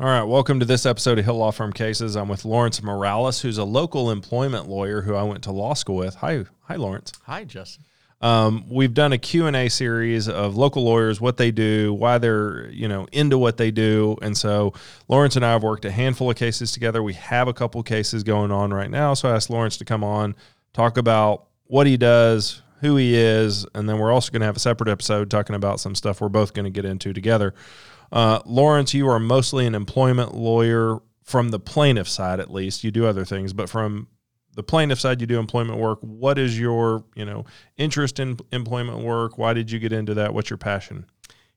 [0.00, 2.16] All right, welcome to this episode of Hill Law Firm Cases.
[2.16, 5.96] I'm with Lawrence Morales, who's a local employment lawyer who I went to law school
[5.96, 6.14] with.
[6.14, 7.12] Hi, hi, Lawrence.
[7.24, 7.84] Hi, Justin.
[8.22, 12.88] Um, we've done a Q&A series of local lawyers, what they do, why they're, you
[12.88, 14.16] know, into what they do.
[14.22, 14.72] And so
[15.06, 17.02] Lawrence and I have worked a handful of cases together.
[17.02, 19.12] We have a couple cases going on right now.
[19.12, 20.34] So I asked Lawrence to come on,
[20.72, 24.56] talk about what he does, who he is, and then we're also going to have
[24.56, 27.54] a separate episode talking about some stuff we're both going to get into together.
[28.10, 32.82] Uh, Lawrence, you are mostly an employment lawyer from the plaintiff side, at least.
[32.82, 34.08] You do other things, but from
[34.54, 35.98] the plaintiff side, you do employment work.
[36.00, 37.44] What is your, you know,
[37.76, 39.38] interest in employment work?
[39.38, 40.34] Why did you get into that?
[40.34, 41.06] What's your passion?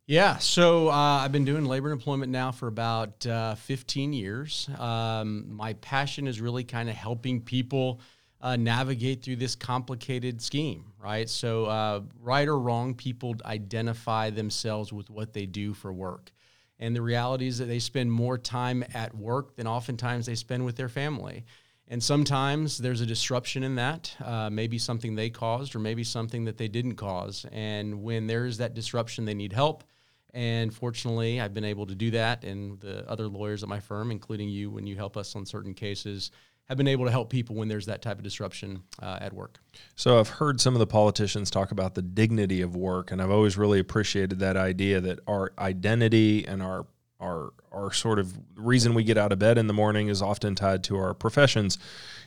[0.05, 4.69] Yeah, so uh, I've been doing labor and employment now for about uh, 15 years.
[4.77, 8.01] Um, my passion is really kind of helping people
[8.43, 11.29] uh, navigate through this complicated scheme, right?
[11.29, 16.31] So, uh, right or wrong, people identify themselves with what they do for work.
[16.77, 20.65] And the reality is that they spend more time at work than oftentimes they spend
[20.65, 21.45] with their family.
[21.87, 26.43] And sometimes there's a disruption in that, uh, maybe something they caused or maybe something
[26.43, 27.45] that they didn't cause.
[27.51, 29.85] And when there's that disruption, they need help.
[30.33, 32.43] And fortunately, I've been able to do that.
[32.43, 35.73] And the other lawyers at my firm, including you, when you help us on certain
[35.73, 36.31] cases,
[36.69, 39.59] have been able to help people when there's that type of disruption uh, at work.
[39.95, 43.31] So I've heard some of the politicians talk about the dignity of work, and I've
[43.31, 46.85] always really appreciated that idea that our identity and our
[47.19, 50.55] our our sort of reason we get out of bed in the morning is often
[50.55, 51.77] tied to our professions.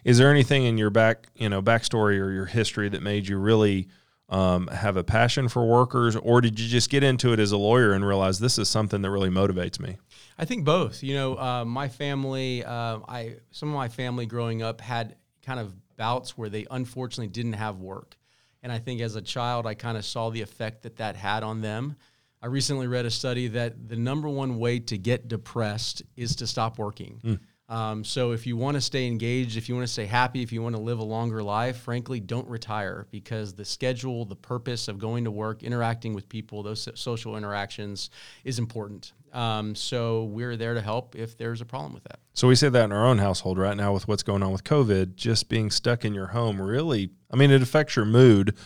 [0.04, 3.38] Is there anything in your back you know backstory or your history that made you
[3.38, 3.88] really
[4.28, 7.56] um, have a passion for workers, or did you just get into it as a
[7.56, 9.98] lawyer and realize this is something that really motivates me?
[10.38, 11.02] I think both.
[11.02, 15.60] You know, uh, my family, uh, I some of my family growing up had kind
[15.60, 18.16] of bouts where they unfortunately didn't have work,
[18.62, 21.42] and I think as a child, I kind of saw the effect that that had
[21.42, 21.96] on them.
[22.42, 26.46] I recently read a study that the number one way to get depressed is to
[26.46, 27.20] stop working.
[27.24, 27.40] Mm.
[27.68, 30.52] Um, so if you want to stay engaged, if you want to stay happy, if
[30.52, 34.86] you want to live a longer life, frankly, don't retire because the schedule, the purpose
[34.86, 38.10] of going to work, interacting with people, those social interactions
[38.44, 39.12] is important.
[39.32, 42.20] Um, so we're there to help if there's a problem with that.
[42.34, 44.62] So we say that in our own household right now with what's going on with
[44.62, 48.56] COVID, just being stuck in your home really, I mean, it affects your mood.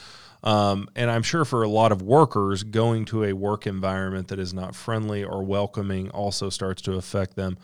[0.43, 4.39] Um, and I'm sure for a lot of workers, going to a work environment that
[4.39, 7.59] is not friendly or welcoming also starts to affect them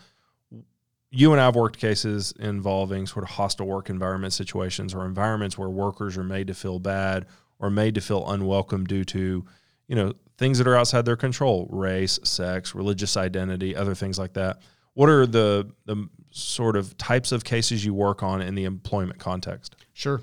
[1.16, 5.56] you and I have worked cases involving sort of hostile work environment situations or environments
[5.56, 7.26] where workers are made to feel bad
[7.58, 9.44] or made to feel unwelcome due to,
[9.88, 14.34] you know, things that are outside their control, race, sex, religious identity, other things like
[14.34, 14.60] that.
[14.92, 19.18] What are the the sort of types of cases you work on in the employment
[19.18, 19.76] context?
[19.94, 20.20] Sure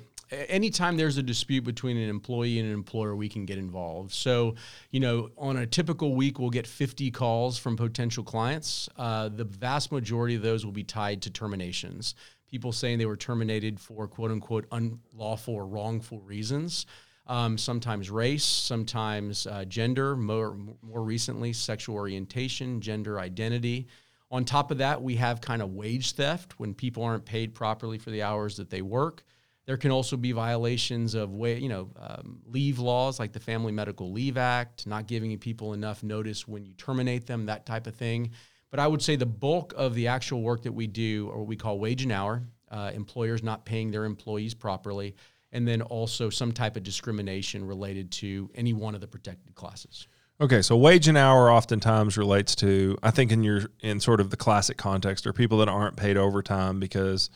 [0.48, 4.12] anytime there's a dispute between an employee and an employer, we can get involved.
[4.12, 4.56] So,
[4.92, 8.90] you know, on a typical week, we'll get 50 calls from potential clients.
[8.98, 12.16] Uh, the vast majority of those will be tied to terminations.
[12.48, 16.86] People saying they were terminated for quote unquote unlawful or wrongful reasons.
[17.26, 23.88] Um, sometimes race, sometimes uh, gender, more, more recently, sexual orientation, gender identity.
[24.30, 27.98] On top of that, we have kind of wage theft when people aren't paid properly
[27.98, 29.24] for the hours that they work.
[29.66, 33.72] There can also be violations of way, you know, um, leave laws like the Family
[33.72, 37.96] Medical Leave Act, not giving people enough notice when you terminate them, that type of
[37.96, 38.32] thing.
[38.72, 41.48] But I would say the bulk of the actual work that we do, or what
[41.48, 45.16] we call wage and hour, uh, employers not paying their employees properly,
[45.54, 50.08] and then also some type of discrimination related to any one of the protected classes.
[50.42, 54.32] Okay, so wage and hour oftentimes relates to, I think, in your in sort of
[54.32, 57.30] the classic context, are people that aren't paid overtime because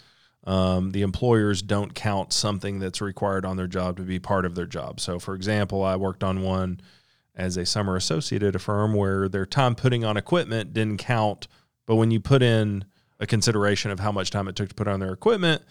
[0.48, 4.56] um, the employers don't count something that's required on their job to be part of
[4.56, 5.02] their job.
[5.02, 6.80] So, for example, I worked on one
[7.36, 11.50] as a summer associate at a firm where their time putting on equipment didn't count,
[11.86, 12.86] but when you put in
[13.20, 15.64] a consideration of how much time it took to put on their equipment,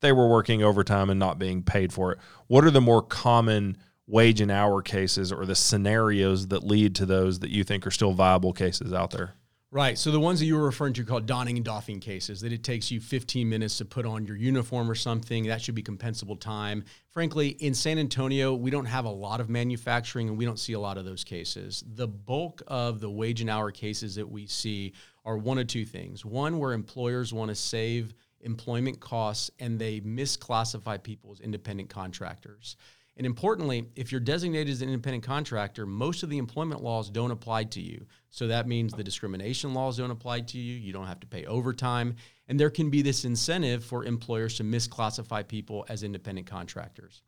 [0.00, 2.18] they were working overtime and not being paid for it.
[2.46, 3.76] What are the more common
[4.06, 7.90] wage and hour cases or the scenarios that lead to those that you think are
[7.90, 9.34] still viable cases out there?
[9.74, 9.96] Right.
[9.96, 12.62] So the ones that you were referring to called donning and doffing cases, that it
[12.62, 16.38] takes you 15 minutes to put on your uniform or something, that should be compensable
[16.38, 16.84] time.
[17.08, 20.74] Frankly, in San Antonio, we don't have a lot of manufacturing and we don't see
[20.74, 21.82] a lot of those cases.
[21.94, 24.92] The bulk of the wage and hour cases that we see
[25.24, 26.22] are one of two things.
[26.22, 32.76] One, where employers want to save employment costs and they misclassify people as independent contractors.
[33.16, 37.30] And importantly, if you're designated as an independent contractor, most of the employment laws don't
[37.30, 38.06] apply to you.
[38.30, 40.74] So that means the discrimination laws don't apply to you.
[40.78, 42.16] You don't have to pay overtime.
[42.48, 47.22] And there can be this incentive for employers to misclassify people as independent contractors.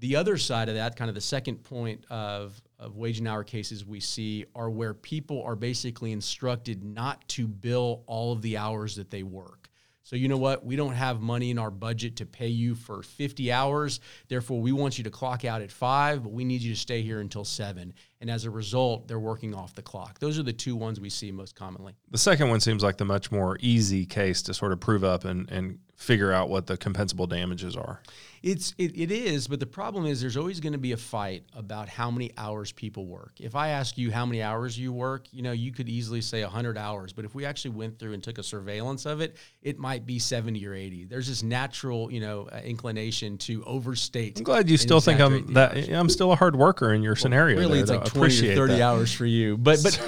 [0.00, 3.44] The other side of that, kind of the second point of, of wage and hour
[3.44, 8.56] cases we see, are where people are basically instructed not to bill all of the
[8.58, 9.70] hours that they work.
[10.04, 10.64] So, you know what?
[10.64, 14.00] We don't have money in our budget to pay you for 50 hours.
[14.28, 17.02] Therefore, we want you to clock out at five, but we need you to stay
[17.02, 17.94] here until seven.
[18.22, 20.20] And as a result, they're working off the clock.
[20.20, 21.94] Those are the two ones we see most commonly.
[22.12, 25.24] The second one seems like the much more easy case to sort of prove up
[25.24, 28.02] and, and figure out what the compensable damages are.
[28.42, 31.44] It's it, it is, but the problem is there's always going to be a fight
[31.54, 33.34] about how many hours people work.
[33.38, 36.42] If I ask you how many hours you work, you know, you could easily say
[36.42, 39.78] 100 hours, but if we actually went through and took a surveillance of it, it
[39.78, 41.04] might be 70 or 80.
[41.04, 44.38] There's this natural, you know, uh, inclination to overstate.
[44.38, 45.88] I'm glad you still think I'm that hours.
[45.88, 47.60] I'm still a hard worker in your well, scenario.
[47.60, 48.82] Really, there, it's like 20 or 30 that.
[48.82, 49.56] hours for you.
[49.56, 50.00] But but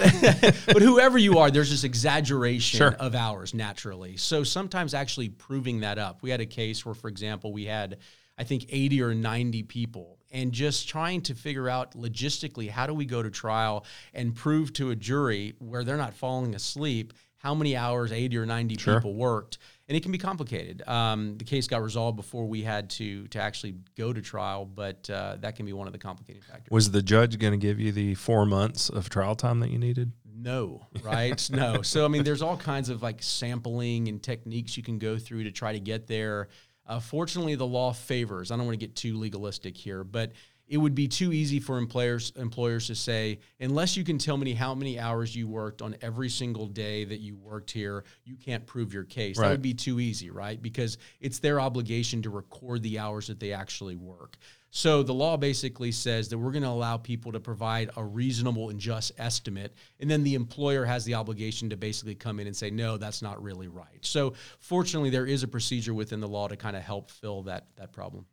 [0.67, 2.95] but whoever you are, there's this exaggeration sure.
[2.95, 4.17] of hours naturally.
[4.17, 6.23] So sometimes actually proving that up.
[6.23, 7.99] We had a case where, for example, we had
[8.37, 12.95] I think 80 or 90 people and just trying to figure out logistically how do
[12.95, 17.13] we go to trial and prove to a jury where they're not falling asleep
[17.45, 18.95] how many hours 80 or 90 sure.
[18.95, 20.83] people worked and it can be complicated.
[20.89, 25.09] Um, the case got resolved before we had to to actually go to trial but
[25.11, 26.71] uh, that can be one of the complicating factors.
[26.71, 29.79] Was the judge going to give you the four months of trial time that you
[29.79, 30.13] needed?
[30.35, 31.51] No right?
[31.53, 31.83] No.
[31.83, 35.45] So i mean there's all kinds of like sampling and techniques you can go through
[35.45, 36.49] to try to get there.
[36.87, 38.51] Uh, fortunately, the law favors.
[38.51, 40.33] I don't want to get too legalistic here, but
[40.67, 44.55] it would be too easy for employers employers to say unless you can tell me
[44.55, 48.67] how many hours you worked on every single day that you worked here you can't
[48.67, 49.49] prove your case right.
[49.49, 53.41] that would be too easy right because it's their obligation to record the hours that
[53.41, 54.37] they actually work
[54.77, 58.71] so the law basically says that we're going to allow people to provide a reasonable
[58.71, 62.57] and just estimate, and then the employer has the obligation to basically come in and
[62.57, 64.01] say, no, that's not really right.
[64.01, 67.69] So fortunately, there is a procedure within the law to kind of help fill that
[67.77, 68.27] that problem.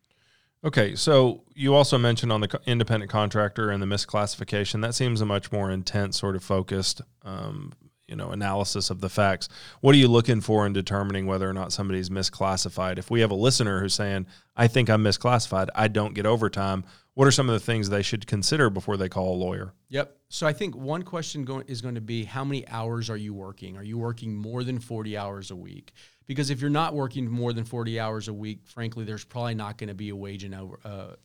[0.63, 4.81] Okay, so you also mentioned on the independent contractor and the misclassification.
[4.81, 7.74] That seems a much more intense, sort of focused um,
[8.08, 9.48] you know analysis of the facts.
[9.80, 13.00] What are you looking for in determining whether or not somebody's misclassified?
[13.00, 15.69] If we have a listener who's saying i think i'm misclassified.
[15.74, 19.10] I don't get overtime what are some of the things they should consider before they
[19.10, 19.74] call a lawyer?
[19.90, 20.18] Yep.
[20.30, 23.78] So i think one question is going to be how many hours are you working?
[23.78, 25.94] Are you working more than 40 hours a week?
[26.28, 29.78] Because if you're not working more than 40 hours a week frankly there's probably not
[29.78, 31.16] going to be a wage and over uh,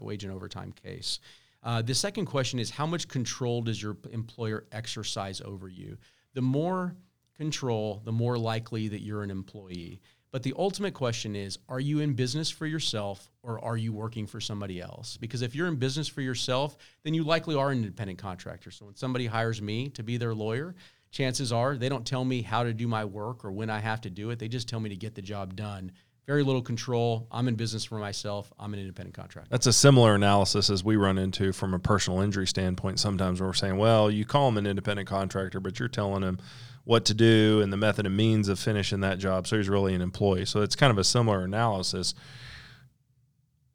[0.00, 1.20] wage and overtime case.
[1.62, 5.96] Uh, the second question is how much control does your employer exercise over you?
[6.36, 6.94] the more
[7.34, 10.02] control, the more likely that you're an employee.
[10.36, 14.26] But the ultimate question is are you in business for yourself or are you working
[14.26, 15.16] for somebody else?
[15.16, 18.70] Because if you're in business for yourself, then you likely are an independent contractor.
[18.70, 20.74] So when somebody hires me to be their lawyer,
[21.10, 24.02] chances are they don't tell me how to do my work or when I have
[24.02, 24.38] to do it.
[24.38, 25.90] They just tell me to get the job done
[26.26, 27.28] very little control.
[27.30, 28.52] I'm in business for myself.
[28.58, 29.48] I'm an independent contractor.
[29.48, 32.98] That's a similar analysis as we run into from a personal injury standpoint.
[32.98, 36.38] Sometimes we're saying, well, you call him an independent contractor, but you're telling him
[36.86, 39.46] what to do and the method and means of finishing that job.
[39.46, 40.46] So he's really an employee.
[40.46, 42.14] So it's kind of a similar analysis.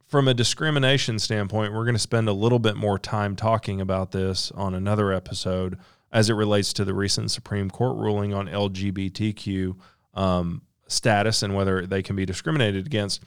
[0.08, 4.12] From a discrimination standpoint, we're going to spend a little bit more time talking about
[4.12, 5.78] this on another episode
[6.12, 9.76] as it relates to the recent Supreme Court ruling on LGBTQ.
[10.14, 13.24] Um, status and whether they can be discriminated against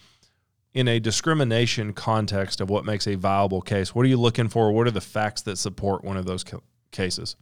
[0.73, 4.71] in a discrimination context of what makes a viable case what are you looking for
[4.73, 6.45] what are the facts that support one of those
[6.91, 7.37] cases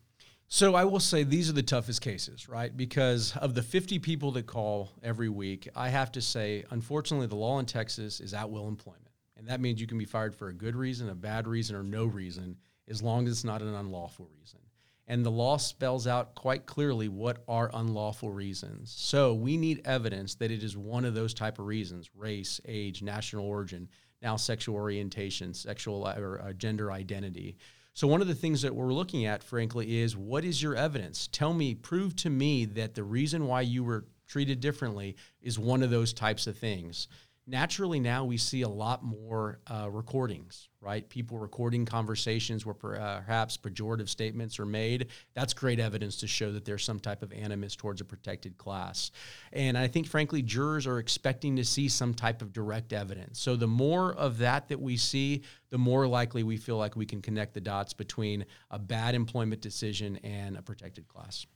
[0.53, 4.33] so i will say these are the toughest cases right because of the 50 people
[4.33, 8.51] that call every week i have to say unfortunately the law in texas is at
[8.51, 11.49] will employment and that means you can be fired for a good reason a bad
[11.49, 12.55] reason or no reason
[12.87, 14.61] as long as it's not an unlawful reason
[15.09, 18.95] and the law spells out quite clearly what are unlawful reasons.
[18.97, 23.03] So we need evidence that it is one of those type of reasons: race, age,
[23.03, 23.89] national origin,
[24.23, 27.57] now sexual orientation, sexual or uh, gender identity.
[27.95, 31.29] So one of the things that we're looking at, frankly, is what is your evidence?
[31.31, 35.83] Tell me, prove to me that the reason why you were treated differently is one
[35.83, 37.09] of those types of things
[37.47, 41.09] naturally now we see a lot more uh, recordings right?
[41.09, 45.07] People recording conversations where perhaps pejorative statements are made.
[45.35, 49.13] That's great evidence to show that there's some type of animus towards a protected class.
[49.53, 53.41] And i think frankly jurors are expecting to see some type of direct evidence.
[53.41, 57.07] So the more of that that we see the more likely we feel like we
[57.07, 61.47] can connect the dots between a bad employment decision and a protected class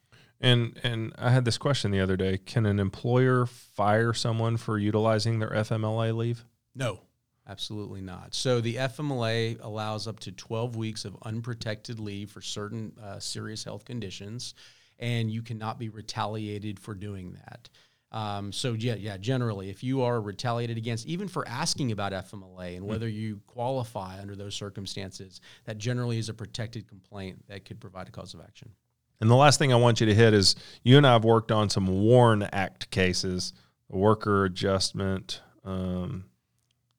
[0.41, 4.79] And and I had this question the other day: Can an employer fire someone for
[4.79, 6.45] utilizing their FMLA leave?
[6.75, 7.01] No,
[7.49, 8.35] absolutely not.
[8.35, 13.65] So the FMLA allows up to 12 weeks of unprotected leave for certain uh, serious
[13.65, 14.55] health conditions,
[14.99, 17.71] and you cannot be retaliated for doing that.
[18.13, 19.17] Um, so yeah, yeah.
[19.17, 22.91] Generally, if you are retaliated against, even for asking about FMLA and hmm.
[22.91, 28.09] whether you qualify under those circumstances, that generally is a protected complaint that could provide
[28.09, 28.71] a cause of action.
[29.21, 31.51] And the last thing I want you to hit is you and I have worked
[31.51, 33.53] on some WARN Act cases,
[33.89, 35.41] worker adjustment.
[35.65, 36.27] Um,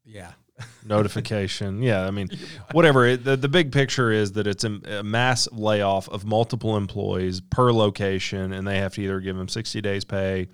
[0.03, 0.31] yeah.
[0.85, 1.81] notification.
[1.81, 2.29] Yeah, I mean,
[2.71, 3.05] whatever.
[3.05, 7.41] It, the, the big picture is that it's a, a, mass layoff of multiple employees
[7.41, 10.47] per location, and they have to either give them 60 days pay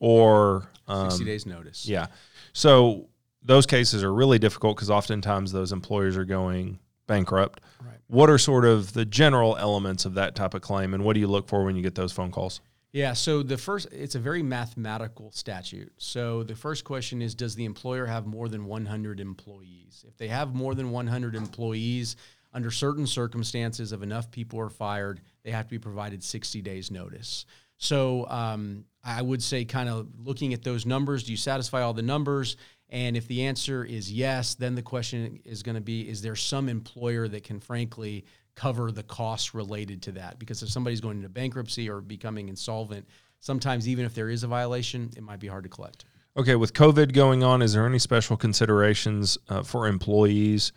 [0.00, 1.86] or um, 60 days notice.
[1.86, 2.06] Yeah.
[2.52, 3.08] So
[3.42, 7.60] those cases are really difficult because oftentimes those employers are going bankrupt.
[7.84, 7.96] Right.
[8.06, 11.20] What are sort of the general elements of that type of claim, and what do
[11.20, 12.60] you look for when you get those phone calls?
[12.92, 15.92] Yeah, so the first, it's a very mathematical statute.
[15.98, 20.04] So the first question is Does the employer have more than 100 employees?
[20.08, 22.16] If they have more than 100 employees,
[22.54, 26.90] under certain circumstances, if enough people are fired, they have to be provided 60 days'
[26.90, 27.44] notice.
[27.76, 31.92] So um, I would say, kind of looking at those numbers, do you satisfy all
[31.92, 32.56] the numbers?
[32.90, 36.36] And if the answer is yes, then the question is going to be is there
[36.36, 40.38] some employer that can frankly cover the costs related to that?
[40.38, 43.06] Because if somebody's going into bankruptcy or becoming insolvent,
[43.40, 46.06] sometimes even if there is a violation, it might be hard to collect.
[46.36, 50.72] Okay, with COVID going on, is there any special considerations uh, for employees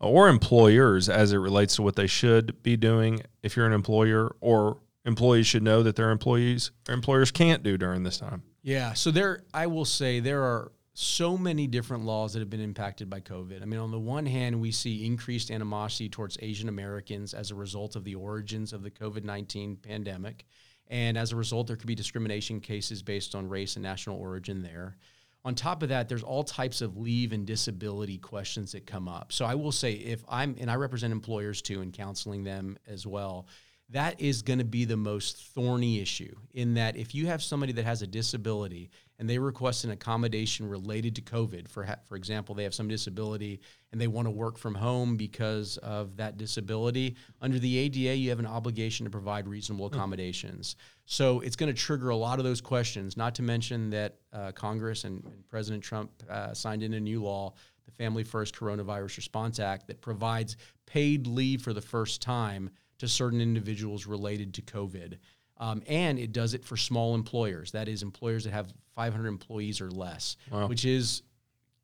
[0.00, 4.34] or employers as it relates to what they should be doing if you're an employer
[4.40, 8.42] or employees should know that their employees or employers can't do during this time?
[8.62, 12.60] Yeah, so there I will say there are so many different laws that have been
[12.60, 13.62] impacted by COVID.
[13.62, 17.54] I mean, on the one hand, we see increased animosity towards Asian Americans as a
[17.54, 20.44] result of the origins of the COVID 19 pandemic.
[20.88, 24.62] And as a result, there could be discrimination cases based on race and national origin
[24.62, 24.98] there.
[25.44, 29.32] On top of that, there's all types of leave and disability questions that come up.
[29.32, 33.06] So I will say, if I'm, and I represent employers too and counseling them as
[33.06, 33.46] well,
[33.92, 37.72] that is going to be the most thorny issue in that if you have somebody
[37.72, 42.54] that has a disability and they request an accommodation related to COVID, for, for example,
[42.54, 43.60] they have some disability
[43.92, 48.30] and they want to work from home because of that disability, under the ADA, you
[48.30, 49.94] have an obligation to provide reasonable hmm.
[49.94, 50.76] accommodations.
[51.04, 54.52] So it's going to trigger a lot of those questions, not to mention that uh,
[54.52, 57.52] Congress and, and, President Trump uh, signed in a new law,
[57.84, 60.56] the Family First Coronavirus Response Act, that provides
[60.86, 62.70] paid leave for the first time
[63.02, 65.18] to certain individuals related to COVID.
[65.58, 67.72] Um, and it does it for small employers.
[67.72, 70.68] That is, employers that have 500 employees or less, wow.
[70.68, 71.22] which is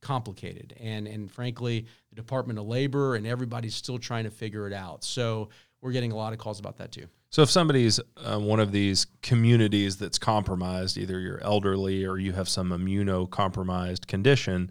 [0.00, 0.76] complicated.
[0.78, 5.02] And and frankly, the Department of Labor and everybody's still trying to figure it out.
[5.02, 5.48] So
[5.80, 7.08] we're getting a lot of calls about that too.
[7.30, 12.30] So if somebody's uh, one of these communities that's compromised, either you're elderly or you
[12.30, 14.70] have some immunocompromised condition,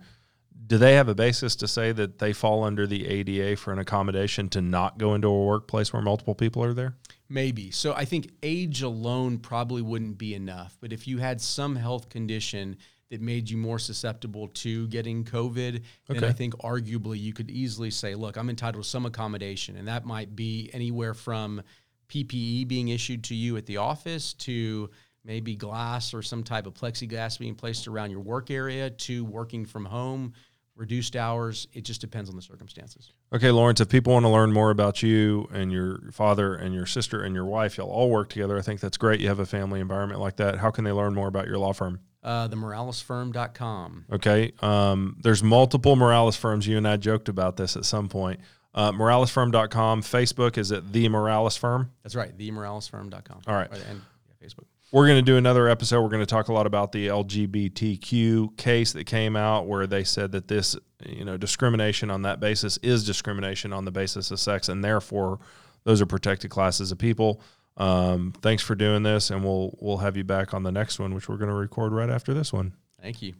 [0.67, 3.79] do they have a basis to say that they fall under the ADA for an
[3.79, 6.95] accommodation to not go into a workplace where multiple people are there?
[7.29, 7.71] Maybe.
[7.71, 10.77] So I think age alone probably wouldn't be enough.
[10.81, 12.77] But if you had some health condition
[13.09, 15.75] that made you more susceptible to getting COVID,
[16.09, 16.19] okay.
[16.19, 19.77] then I think arguably you could easily say, look, I'm entitled to some accommodation.
[19.77, 21.61] And that might be anywhere from
[22.09, 24.89] PPE being issued to you at the office to
[25.23, 29.65] maybe glass or some type of plexiglass being placed around your work area to working
[29.65, 30.33] from home
[30.77, 31.67] reduced hours.
[31.73, 33.11] It just depends on the circumstances.
[33.33, 36.85] Okay, Lawrence, if people want to learn more about you and your father and your
[36.85, 38.57] sister and your wife, y'all all work together.
[38.57, 39.19] I think that's great.
[39.19, 40.59] You have a family environment like that.
[40.59, 41.99] How can they learn more about your law firm?
[42.23, 44.05] Uh, themoralesfirm.com.
[44.11, 44.51] Okay.
[44.59, 46.67] Um, there's multiple Morales firms.
[46.67, 48.39] You and I joked about this at some point.
[48.73, 50.03] Uh, moralesfirm.com.
[50.03, 51.91] Facebook is at The Morales Firm.
[52.03, 52.37] That's right.
[52.37, 53.41] The Themoralesfirm.com.
[53.47, 53.71] All right.
[53.71, 54.65] And yeah, Facebook.
[54.91, 56.01] We're going to do another episode.
[56.01, 60.05] We're going to talk a lot about the LGBTQ case that came out where they
[60.05, 64.39] said that this, you know, discrimination on that basis is discrimination on the basis of
[64.39, 65.39] sex, and therefore
[65.83, 67.41] those are protected classes of people.
[67.75, 71.13] Um, thanks for doing this, and we'll we'll have you back on the next one,
[71.13, 72.73] which we're going to record right after this one.
[73.01, 73.33] Thank you.